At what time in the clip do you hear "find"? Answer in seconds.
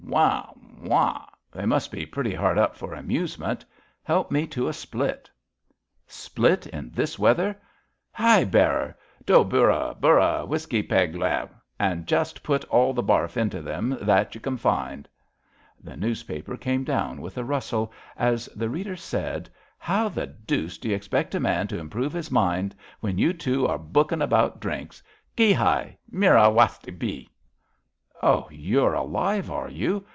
14.57-15.07